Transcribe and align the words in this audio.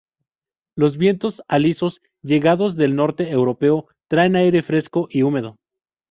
Los 0.75 0.97
vientos 0.97 1.43
alisios 1.47 2.01
—llegados 2.23 2.75
del 2.75 2.95
norte 2.95 3.29
europeo— 3.29 3.85
traen 4.09 4.35
aire 4.35 4.63
fresco 4.63 5.05
y 5.11 5.21
húmedo. 5.21 5.57